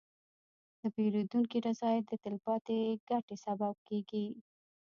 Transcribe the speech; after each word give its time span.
د 0.79 0.81
پیرودونکي 0.95 1.57
رضایت 1.69 2.03
د 2.07 2.13
تلپاتې 2.23 2.77
ګټې 3.09 3.35
سبب 3.45 3.73
کېږي. 3.87 4.25